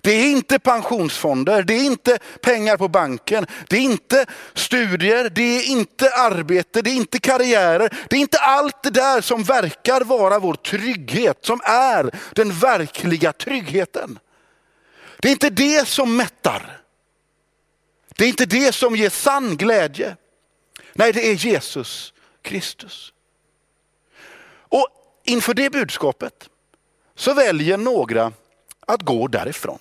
Det 0.01 0.11
är 0.11 0.31
inte 0.31 0.59
pensionsfonder, 0.59 1.63
det 1.63 1.73
är 1.73 1.83
inte 1.83 2.19
pengar 2.41 2.77
på 2.77 2.87
banken, 2.87 3.47
det 3.67 3.75
är 3.77 3.81
inte 3.81 4.25
studier, 4.53 5.29
det 5.29 5.57
är 5.57 5.69
inte 5.69 6.09
arbete, 6.09 6.81
det 6.81 6.89
är 6.89 6.95
inte 6.95 7.19
karriärer. 7.19 8.05
Det 8.09 8.15
är 8.15 8.19
inte 8.19 8.39
allt 8.39 8.83
det 8.83 8.89
där 8.89 9.21
som 9.21 9.43
verkar 9.43 10.01
vara 10.01 10.39
vår 10.39 10.53
trygghet, 10.53 11.45
som 11.45 11.61
är 11.63 12.11
den 12.33 12.51
verkliga 12.51 13.33
tryggheten. 13.33 14.19
Det 15.19 15.27
är 15.27 15.31
inte 15.31 15.49
det 15.49 15.87
som 15.87 16.17
mättar. 16.17 16.81
Det 18.17 18.23
är 18.23 18.29
inte 18.29 18.45
det 18.45 18.75
som 18.75 18.95
ger 18.95 19.09
sann 19.09 19.57
glädje. 19.57 20.15
Nej, 20.93 21.13
det 21.13 21.27
är 21.31 21.33
Jesus 21.33 22.13
Kristus. 22.41 23.13
Och 24.47 24.87
inför 25.23 25.53
det 25.53 25.69
budskapet 25.69 26.49
så 27.15 27.33
väljer 27.33 27.77
några 27.77 28.33
att 28.87 29.01
gå 29.01 29.27
därifrån. 29.27 29.79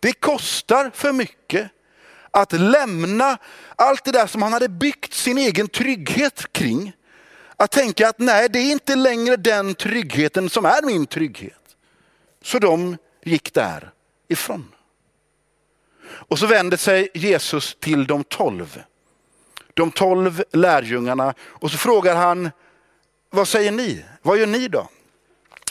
Det 0.00 0.12
kostar 0.12 0.90
för 0.94 1.12
mycket 1.12 1.70
att 2.30 2.52
lämna 2.52 3.38
allt 3.76 4.04
det 4.04 4.12
där 4.12 4.26
som 4.26 4.42
han 4.42 4.52
hade 4.52 4.68
byggt 4.68 5.14
sin 5.14 5.38
egen 5.38 5.68
trygghet 5.68 6.52
kring. 6.52 6.92
Att 7.56 7.70
tänka 7.70 8.08
att 8.08 8.18
nej, 8.18 8.48
det 8.48 8.58
är 8.58 8.72
inte 8.72 8.96
längre 8.96 9.36
den 9.36 9.74
tryggheten 9.74 10.50
som 10.50 10.64
är 10.64 10.86
min 10.86 11.06
trygghet. 11.06 11.76
Så 12.42 12.58
de 12.58 12.96
gick 13.22 13.54
därifrån. 13.54 14.74
Och 16.04 16.38
så 16.38 16.46
vänder 16.46 16.76
sig 16.76 17.08
Jesus 17.14 17.76
till 17.80 18.06
de 18.06 18.24
tolv. 18.24 18.82
De 19.74 19.90
tolv 19.90 20.44
lärjungarna 20.52 21.34
och 21.40 21.70
så 21.70 21.78
frågar 21.78 22.16
han, 22.16 22.50
vad 23.30 23.48
säger 23.48 23.72
ni? 23.72 24.04
Vad 24.22 24.38
gör 24.38 24.46
ni 24.46 24.68
då? 24.68 24.88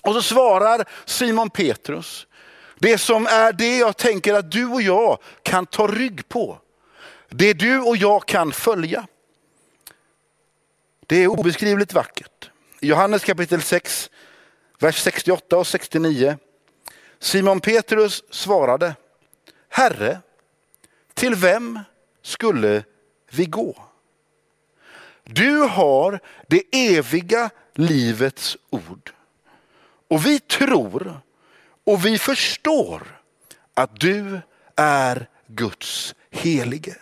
Och 0.08 0.14
så 0.14 0.22
svarar 0.22 0.86
Simon 1.06 1.50
Petrus, 1.50 2.28
det 2.76 2.98
som 2.98 3.28
är 3.28 3.54
det 3.54 3.78
jag 3.78 3.98
tänker 3.98 4.34
att 4.34 4.52
du 4.52 4.66
och 4.66 4.82
jag 4.82 5.20
kan 5.44 5.66
ta 5.66 5.88
rygg 5.88 6.30
på. 6.30 6.60
Det 7.30 7.54
du 7.54 7.80
och 7.80 7.98
jag 7.98 8.26
kan 8.26 8.52
följa. 8.52 9.08
Det 11.08 11.24
är 11.24 11.28
obeskrivligt 11.28 11.94
vackert. 11.94 12.50
I 12.80 12.88
Johannes 12.88 13.24
kapitel 13.24 13.62
6, 13.62 14.10
vers 14.80 15.02
68 15.04 15.58
och 15.58 15.68
69. 15.68 16.38
Simon 17.20 17.60
Petrus 17.60 18.24
svarade, 18.30 18.96
Herre, 19.70 20.20
till 21.14 21.36
vem 21.36 21.80
skulle 22.22 22.84
vi 23.32 23.46
gå? 23.46 23.76
Du 25.24 25.58
har 25.58 26.20
det 26.48 26.64
eviga 26.72 27.50
livets 27.74 28.58
ord. 28.70 29.17
Och 30.08 30.26
vi 30.26 30.40
tror 30.40 31.22
och 31.86 32.06
vi 32.06 32.18
förstår 32.18 33.22
att 33.74 34.00
du 34.00 34.42
är 34.76 35.30
Guds 35.48 36.16
helige. 36.32 36.96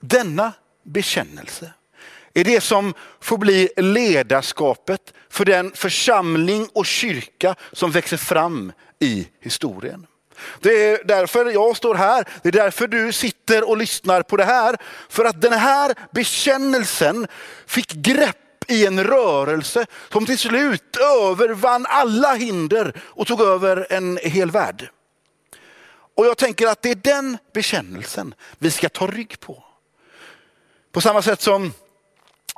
Denna 0.00 0.52
bekännelse 0.82 1.72
är 2.34 2.44
det 2.44 2.60
som 2.60 2.94
får 3.20 3.38
bli 3.38 3.68
ledarskapet 3.76 5.14
för 5.28 5.44
den 5.44 5.72
församling 5.74 6.68
och 6.72 6.86
kyrka 6.86 7.54
som 7.72 7.90
växer 7.90 8.16
fram 8.16 8.72
i 8.98 9.28
historien. 9.40 10.06
Det 10.60 10.84
är 10.84 11.04
därför 11.04 11.46
jag 11.46 11.76
står 11.76 11.94
här, 11.94 12.28
det 12.42 12.48
är 12.48 12.52
därför 12.52 12.88
du 12.88 13.12
sitter 13.12 13.68
och 13.68 13.76
lyssnar 13.76 14.22
på 14.22 14.36
det 14.36 14.44
här. 14.44 14.76
För 15.08 15.24
att 15.24 15.40
den 15.40 15.52
här 15.52 15.94
bekännelsen 16.12 17.26
fick 17.66 17.92
grepp 17.92 18.36
i 18.68 18.86
en 18.86 19.04
rörelse 19.04 19.86
som 20.12 20.26
till 20.26 20.38
slut 20.38 20.96
övervann 20.96 21.86
alla 21.88 22.34
hinder 22.34 23.00
och 23.00 23.26
tog 23.26 23.40
över 23.40 23.86
en 23.90 24.18
hel 24.22 24.50
värld. 24.50 24.90
Och 26.14 26.26
jag 26.26 26.38
tänker 26.38 26.66
att 26.66 26.82
det 26.82 26.90
är 26.90 26.94
den 26.94 27.38
bekännelsen 27.52 28.34
vi 28.58 28.70
ska 28.70 28.88
ta 28.88 29.06
rygg 29.06 29.40
på. 29.40 29.64
På 30.92 31.00
samma 31.00 31.22
sätt 31.22 31.40
som 31.40 31.72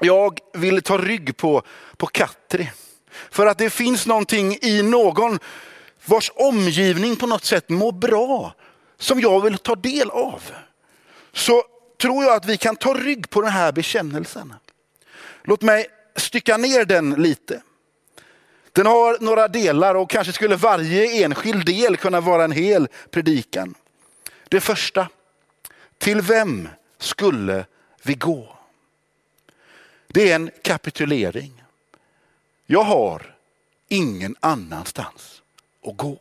jag 0.00 0.38
vill 0.52 0.82
ta 0.82 0.98
rygg 0.98 1.36
på, 1.36 1.62
på 1.96 2.06
Katri. 2.06 2.70
För 3.30 3.46
att 3.46 3.58
det 3.58 3.70
finns 3.70 4.06
någonting 4.06 4.58
i 4.62 4.82
någon 4.82 5.38
vars 6.04 6.30
omgivning 6.34 7.16
på 7.16 7.26
något 7.26 7.44
sätt 7.44 7.68
mår 7.68 7.92
bra, 7.92 8.54
som 8.98 9.20
jag 9.20 9.40
vill 9.40 9.58
ta 9.58 9.74
del 9.74 10.10
av. 10.10 10.42
Så 11.32 11.62
tror 12.00 12.24
jag 12.24 12.36
att 12.36 12.44
vi 12.44 12.56
kan 12.56 12.76
ta 12.76 12.94
rygg 12.94 13.30
på 13.30 13.40
den 13.40 13.50
här 13.50 13.72
bekännelsen. 13.72 14.54
Låt 15.42 15.62
mig 15.62 15.86
stycka 16.16 16.56
ner 16.56 16.84
den 16.84 17.10
lite. 17.10 17.62
Den 18.72 18.86
har 18.86 19.18
några 19.20 19.48
delar 19.48 19.94
och 19.94 20.10
kanske 20.10 20.32
skulle 20.32 20.56
varje 20.56 21.24
enskild 21.24 21.66
del 21.66 21.96
kunna 21.96 22.20
vara 22.20 22.44
en 22.44 22.52
hel 22.52 22.88
predikan. 23.10 23.74
Det 24.48 24.60
första, 24.60 25.08
till 25.98 26.20
vem 26.20 26.68
skulle 26.98 27.64
vi 28.02 28.14
gå? 28.14 28.56
Det 30.06 30.30
är 30.30 30.36
en 30.36 30.50
kapitulering. 30.62 31.62
Jag 32.66 32.82
har 32.82 33.36
ingen 33.88 34.36
annanstans 34.40 35.42
att 35.84 35.96
gå. 35.96 36.18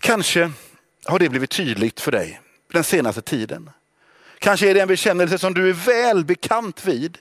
Kanske 0.00 0.52
har 1.04 1.18
det 1.18 1.28
blivit 1.28 1.50
tydligt 1.50 2.00
för 2.00 2.12
dig 2.12 2.40
den 2.72 2.84
senaste 2.84 3.22
tiden. 3.22 3.70
Kanske 4.38 4.70
är 4.70 4.74
det 4.74 4.80
en 4.80 4.88
bekännelse 4.88 5.38
som 5.38 5.54
du 5.54 5.68
är 5.68 5.72
väl 5.72 6.24
bekant 6.24 6.84
vid. 6.84 7.18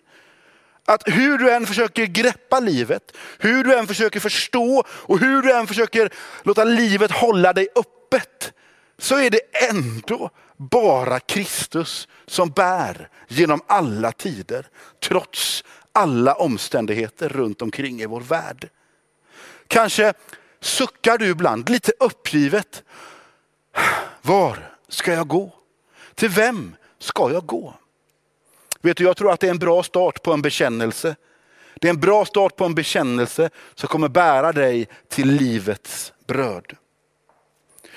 Att 0.85 1.03
hur 1.05 1.37
du 1.37 1.51
än 1.51 1.65
försöker 1.65 2.05
greppa 2.05 2.59
livet, 2.59 3.17
hur 3.39 3.63
du 3.63 3.75
än 3.75 3.87
försöker 3.87 4.19
förstå 4.19 4.83
och 4.89 5.19
hur 5.19 5.41
du 5.41 5.51
än 5.51 5.67
försöker 5.67 6.09
låta 6.43 6.63
livet 6.63 7.11
hålla 7.11 7.53
dig 7.53 7.67
öppet, 7.75 8.53
så 8.97 9.19
är 9.19 9.29
det 9.29 9.41
ändå 9.69 10.29
bara 10.57 11.19
Kristus 11.19 12.07
som 12.27 12.49
bär 12.49 13.09
genom 13.27 13.61
alla 13.67 14.11
tider, 14.11 14.67
trots 15.03 15.63
alla 15.93 16.33
omständigheter 16.33 17.29
runt 17.29 17.61
omkring 17.61 18.01
i 18.01 18.05
vår 18.05 18.21
värld. 18.21 18.69
Kanske 19.67 20.13
suckar 20.61 21.17
du 21.17 21.27
ibland 21.29 21.69
lite 21.69 21.91
uppgivet. 21.99 22.83
Var 24.21 24.71
ska 24.89 25.13
jag 25.13 25.27
gå? 25.27 25.53
Till 26.15 26.29
vem 26.29 26.75
ska 27.05 27.31
jag 27.31 27.45
gå? 27.45 27.73
Vet 28.81 28.97
du, 28.97 29.03
jag 29.03 29.17
tror 29.17 29.31
att 29.31 29.39
det 29.39 29.47
är 29.47 29.51
en 29.51 29.59
bra 29.59 29.83
start 29.83 30.23
på 30.23 30.33
en 30.33 30.41
bekännelse. 30.41 31.15
Det 31.75 31.87
är 31.87 31.89
en 31.89 31.99
bra 31.99 32.25
start 32.25 32.55
på 32.55 32.65
en 32.65 32.75
bekännelse 32.75 33.49
som 33.75 33.87
kommer 33.87 34.07
bära 34.07 34.51
dig 34.51 34.87
till 35.07 35.27
livets 35.27 36.13
bröd. 36.27 36.75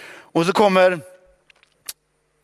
Och 0.08 0.46
så 0.46 0.52
kommer 0.52 1.00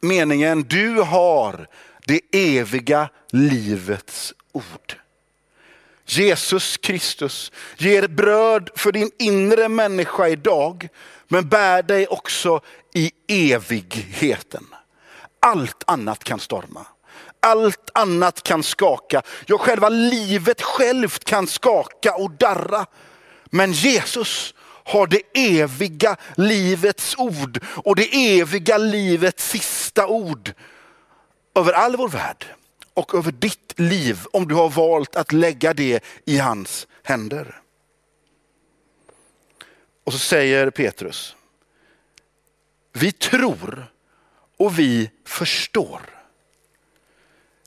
meningen, 0.01 0.63
du 0.63 1.01
har 1.01 1.69
det 2.07 2.21
eviga 2.33 3.09
livets 3.31 4.35
ord. 4.53 4.99
Jesus 6.07 6.77
Kristus 6.77 7.53
ger 7.77 8.09
bröd 8.09 8.71
för 8.77 8.93
din 8.93 9.11
inre 9.19 9.69
människa 9.69 10.29
idag, 10.29 10.89
men 11.29 11.49
bär 11.49 11.83
dig 11.83 12.07
också 12.07 12.61
i 12.95 13.13
evigheten. 13.29 14.67
Allt 15.45 15.83
annat 15.87 16.25
kan 16.25 16.41
storma. 16.41 16.87
Allt 17.41 17.91
annat 17.95 18.43
kan 18.43 18.63
skaka. 18.63 19.23
Ja, 19.47 19.59
själva 19.59 19.89
livet 19.89 20.63
självt 20.63 21.25
kan 21.25 21.47
skaka 21.47 22.15
och 22.15 22.31
darra. 22.31 22.87
Men 23.45 23.73
Jesus 23.73 24.55
har 24.85 25.07
det 25.07 25.23
eviga 25.35 26.17
livets 26.37 27.15
ord 27.19 27.65
och 27.67 27.97
det 27.97 28.39
eviga 28.41 28.79
livets 28.79 29.51
sista 29.51 30.07
ord 30.07 30.53
över 31.55 31.73
all 31.73 31.97
vår 31.97 32.09
värld 32.09 32.47
och 32.95 33.15
över 33.15 33.33
ditt 33.33 33.79
liv 33.81 34.19
om 34.33 34.49
du 34.49 34.55
har 34.55 34.69
valt 34.69 35.17
att 35.17 35.33
lägga 35.33 35.75
det 35.75 36.05
i 36.25 36.39
hans 36.39 36.87
händer. 37.03 37.61
Och 40.05 40.13
så 40.13 40.19
säger 40.19 40.71
Petrus, 40.71 41.37
vi 42.93 43.13
tror 43.13 43.94
och 44.57 44.79
vi 44.79 45.11
förstår. 45.27 46.01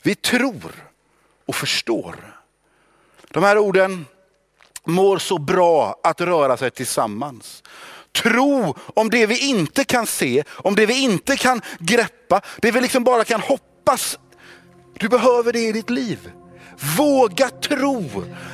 Vi 0.01 0.15
tror 0.15 0.91
och 1.45 1.55
förstår. 1.55 2.37
De 3.31 3.43
här 3.43 3.57
orden 3.57 4.05
mår 4.83 5.17
så 5.17 5.37
bra 5.37 5.99
att 6.03 6.21
röra 6.21 6.57
sig 6.57 6.71
tillsammans. 6.71 7.63
Tro 8.11 8.75
om 8.93 9.09
det 9.09 9.25
vi 9.25 9.49
inte 9.49 9.83
kan 9.83 10.07
se, 10.07 10.43
om 10.49 10.75
det 10.75 10.85
vi 10.85 11.03
inte 11.03 11.37
kan 11.37 11.61
greppa, 11.79 12.41
det 12.61 12.71
vi 12.71 12.81
liksom 12.81 13.03
bara 13.03 13.23
kan 13.23 13.41
hoppas. 13.41 14.19
Du 14.93 15.09
behöver 15.09 15.53
det 15.53 15.59
i 15.59 15.71
ditt 15.71 15.89
liv. 15.89 16.31
Våga 16.97 17.49
tro. 17.49 18.05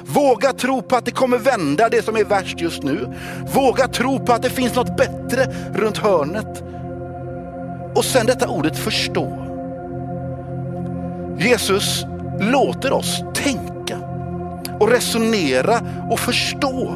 Våga 0.03 0.53
tro 0.53 0.81
på 0.81 0.95
att 0.95 1.05
det 1.05 1.11
kommer 1.11 1.37
vända 1.37 1.89
det 1.89 2.05
som 2.05 2.17
är 2.17 2.23
värst 2.23 2.59
just 2.59 2.83
nu. 2.83 3.13
Våga 3.53 3.87
tro 3.87 4.25
på 4.25 4.33
att 4.33 4.41
det 4.41 4.49
finns 4.49 4.75
något 4.75 4.97
bättre 4.97 5.45
runt 5.73 5.97
hörnet. 5.97 6.72
Och 7.95 8.05
sen 8.05 8.25
detta 8.25 8.47
ordet 8.47 8.77
förstå. 8.77 9.43
Jesus 11.37 12.05
låter 12.39 12.93
oss 12.93 13.23
tänka 13.33 13.97
och 14.79 14.89
resonera 14.89 15.81
och 16.11 16.19
förstå. 16.19 16.95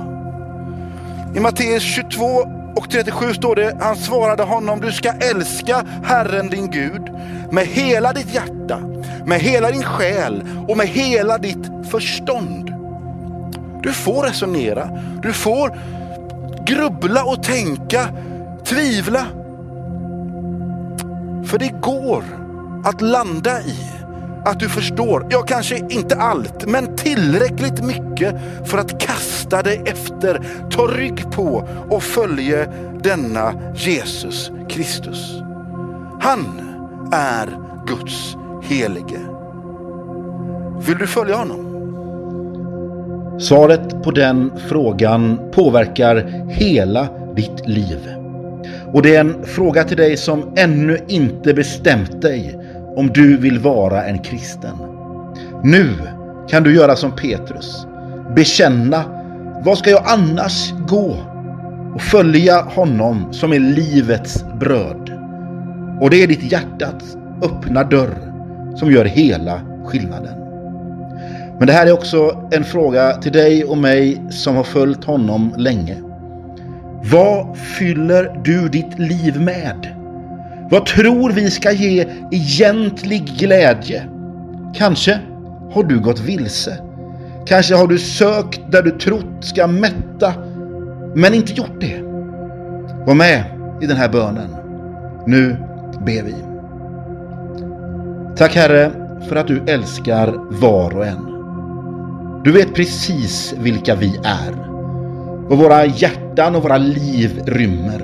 I 1.36 1.39
Matteus 1.39 1.83
22 1.83 2.25
och 2.75 2.89
37 2.89 3.33
står 3.33 3.55
det, 3.55 3.77
han 3.79 3.95
svarade 3.95 4.43
honom, 4.43 4.81
du 4.81 4.91
ska 4.91 5.12
älska 5.12 5.86
Herren 6.03 6.49
din 6.49 6.71
Gud 6.71 7.01
med 7.51 7.65
hela 7.67 8.13
ditt 8.13 8.33
hjärta, 8.33 8.79
med 9.25 9.39
hela 9.39 9.71
din 9.71 9.83
själ 9.83 10.43
och 10.67 10.77
med 10.77 10.88
hela 10.88 11.38
ditt 11.38 11.89
förstånd. 11.91 12.73
Du 13.83 13.93
får 13.93 14.23
resonera, 14.23 14.89
du 15.21 15.33
får 15.33 15.79
grubbla 16.65 17.23
och 17.23 17.43
tänka, 17.43 18.10
tvivla. 18.65 19.25
För 21.47 21.57
det 21.57 21.81
går 21.81 22.23
att 22.83 23.01
landa 23.01 23.62
i 23.62 23.77
att 24.45 24.60
du 24.60 24.69
förstår, 24.69 25.27
ja 25.29 25.41
kanske 25.41 25.77
inte 25.89 26.15
allt, 26.15 26.65
men 26.65 26.95
tillräckligt 26.95 27.83
mycket 27.83 28.36
för 28.65 28.77
att 28.77 29.01
kasta 29.01 29.62
dig 29.62 29.81
efter, 29.86 30.41
ta 30.71 30.88
rygg 30.88 31.31
på 31.31 31.67
och 31.89 32.03
följa 32.03 32.65
denna 33.03 33.53
Jesus 33.75 34.51
Kristus. 34.69 35.41
Han 36.21 36.45
är 37.12 37.49
Guds 37.88 38.36
helige. 38.63 39.19
Vill 40.88 40.97
du 40.97 41.07
följa 41.07 41.36
honom? 41.36 41.67
Svaret 43.39 44.03
på 44.03 44.12
den 44.12 44.51
frågan 44.67 45.39
påverkar 45.51 46.15
hela 46.49 47.07
ditt 47.36 47.67
liv. 47.67 48.16
Och 48.93 49.01
det 49.01 49.15
är 49.15 49.19
en 49.19 49.45
fråga 49.45 49.84
till 49.84 49.97
dig 49.97 50.17
som 50.17 50.53
ännu 50.56 50.99
inte 51.08 51.53
bestämt 51.53 52.21
dig 52.21 52.60
om 52.95 53.08
du 53.08 53.38
vill 53.38 53.60
vara 53.60 54.03
en 54.03 54.19
kristen. 54.19 54.75
Nu 55.63 55.89
kan 56.49 56.63
du 56.63 56.75
göra 56.75 56.95
som 56.95 57.12
Petrus. 57.12 57.88
Bekänna, 58.36 59.03
vad 59.65 59.77
ska 59.77 59.89
jag 59.89 60.03
annars 60.06 60.73
gå? 60.88 61.17
Och 61.95 62.01
följa 62.01 62.62
honom 62.62 63.34
som 63.34 63.53
är 63.53 63.60
livets 63.60 64.45
bröd. 64.60 65.12
Och 66.01 66.10
det 66.10 66.23
är 66.23 66.27
ditt 66.27 66.51
hjärtats 66.51 67.17
öppna 67.43 67.84
dörr 67.84 68.15
som 68.75 68.91
gör 68.91 69.06
hela 69.06 69.62
skillnaden. 69.86 70.34
Men 71.58 71.67
det 71.67 71.73
här 71.73 71.88
är 71.88 71.93
också 71.93 72.47
en 72.51 72.63
fråga 72.63 73.13
till 73.13 73.32
dig 73.32 73.63
och 73.63 73.77
mig 73.77 74.21
som 74.30 74.56
har 74.56 74.63
följt 74.63 75.03
honom 75.03 75.53
länge. 75.58 76.07
Vad 77.03 77.57
fyller 77.57 78.41
du 78.43 78.69
ditt 78.69 78.99
liv 78.99 79.41
med? 79.41 79.95
Vad 80.71 80.86
tror 80.86 81.31
vi 81.31 81.51
ska 81.51 81.71
ge 81.71 82.05
egentlig 82.31 83.38
glädje? 83.38 84.03
Kanske 84.75 85.19
har 85.71 85.83
du 85.83 85.99
gått 85.99 86.19
vilse. 86.19 86.77
Kanske 87.45 87.75
har 87.75 87.88
du 87.88 87.97
sökt 87.97 88.62
där 88.71 88.81
du 88.81 88.91
trott 88.91 89.38
ska 89.39 89.67
mätta, 89.67 90.33
men 91.15 91.33
inte 91.33 91.53
gjort 91.53 91.79
det. 91.81 92.01
Var 93.05 93.15
med 93.15 93.43
i 93.81 93.86
den 93.86 93.97
här 93.97 94.10
bönen. 94.10 94.49
Nu 95.27 95.55
ber 96.05 96.23
vi. 96.23 96.36
Tack 98.38 98.55
Herre 98.55 98.91
för 99.29 99.36
att 99.36 99.47
du 99.47 99.62
älskar 99.67 100.33
var 100.62 100.97
och 100.97 101.05
en. 101.05 101.33
Du 102.43 102.51
vet 102.51 102.75
precis 102.75 103.55
vilka 103.57 103.95
vi 103.95 104.19
är. 104.23 104.77
Vad 105.49 105.60
våra 105.60 105.86
hjärtan 105.86 106.55
och 106.55 106.63
våra 106.63 106.77
liv 106.77 107.41
rymmer. 107.45 108.01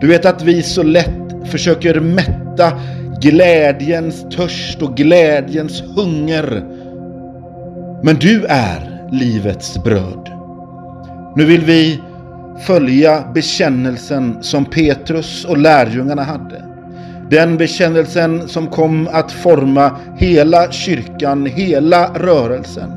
Du 0.00 0.06
vet 0.06 0.26
att 0.26 0.42
vi 0.42 0.62
så 0.62 0.82
lätt 0.82 1.48
försöker 1.50 2.00
mätta 2.00 2.72
glädjens 3.20 4.26
törst 4.36 4.82
och 4.82 4.96
glädjens 4.96 5.82
hunger. 5.96 6.64
Men 8.02 8.16
du 8.16 8.44
är 8.48 9.08
livets 9.12 9.84
bröd. 9.84 10.30
Nu 11.36 11.44
vill 11.44 11.64
vi 11.64 12.00
följa 12.66 13.24
bekännelsen 13.34 14.38
som 14.40 14.64
Petrus 14.64 15.44
och 15.44 15.58
lärjungarna 15.58 16.22
hade. 16.22 16.64
Den 17.30 17.56
bekännelsen 17.56 18.48
som 18.48 18.66
kom 18.66 19.08
att 19.12 19.32
forma 19.32 19.96
hela 20.16 20.72
kyrkan, 20.72 21.46
hela 21.46 22.12
rörelsen. 22.14 22.90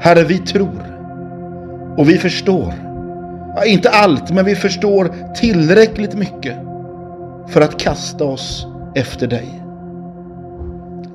Herre, 0.00 0.24
vi 0.24 0.38
tror 0.38 0.91
och 1.96 2.08
vi 2.08 2.18
förstår. 2.18 2.74
Ja, 3.56 3.64
inte 3.64 3.90
allt, 3.90 4.30
men 4.30 4.44
vi 4.44 4.54
förstår 4.56 5.34
tillräckligt 5.34 6.14
mycket 6.14 6.56
för 7.48 7.60
att 7.60 7.80
kasta 7.80 8.24
oss 8.24 8.66
efter 8.94 9.26
dig. 9.26 9.62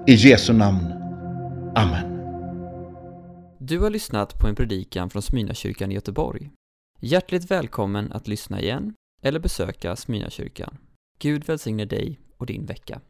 I 0.08 0.14
Jesu 0.14 0.54
namn. 0.54 0.94
Amen. 1.76 2.18
Du 3.58 3.80
har 3.80 3.90
lyssnat 3.90 4.40
på 4.40 4.48
en 4.48 4.56
predikan 4.56 5.10
från 5.10 5.22
Smyrnakyrkan 5.22 5.92
i 5.92 5.96
Göteborg. 5.96 6.50
Hjärtligt 7.00 7.52
välkommen 7.52 8.12
att 8.12 8.28
lyssna 8.28 8.62
igen 8.62 8.94
eller 9.22 9.40
besöka 9.40 9.96
Smyrnakyrkan. 9.96 10.78
Gud 11.20 11.46
välsigne 11.46 11.86
dig 11.86 12.20
och 12.38 12.46
din 12.46 12.66
vecka. 12.66 13.02